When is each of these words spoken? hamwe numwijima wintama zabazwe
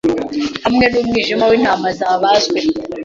hamwe 0.65 0.85
numwijima 0.91 1.45
wintama 1.51 1.87
zabazwe 1.99 2.59